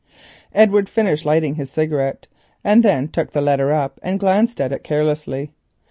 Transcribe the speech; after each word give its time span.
Edward 0.55 0.89
finished 0.89 1.25
lighting 1.25 1.53
his 1.53 1.69
cigarette, 1.69 2.25
then 2.63 3.07
took 3.07 3.33
the 3.33 3.39
letter 3.41 3.71
up 3.71 3.99
and 4.01 4.19
glanced 4.19 4.59
at 4.59 4.71
it 4.71 4.83
carelessly. 4.83 5.53